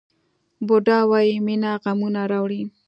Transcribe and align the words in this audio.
بودا 0.67 0.97
وایي 1.09 1.35
مینه 1.45 1.71
غمونه 1.83 2.21
راوړي. 2.31 2.61